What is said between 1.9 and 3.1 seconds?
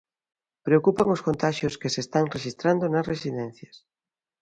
se están rexistrando nas